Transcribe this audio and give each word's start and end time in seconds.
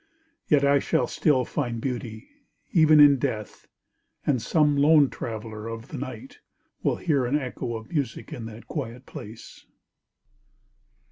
Yet 0.47 0.65
I 0.65 0.79
shall 0.79 1.05
still 1.05 1.45
find 1.45 1.79
beauty, 1.79 2.27
even 2.71 2.99
in 2.99 3.19
death, 3.19 3.67
And 4.25 4.41
some 4.41 4.75
lone 4.75 5.11
traveller 5.11 5.67
of 5.67 5.89
the 5.89 5.97
night 5.99 6.39
will 6.81 6.95
hear 6.95 7.27
An 7.27 7.37
echo 7.37 7.75
of 7.75 7.91
music 7.91 8.33
in 8.33 8.47
that 8.47 8.65
quiet 8.67 9.05
place. 9.05 9.63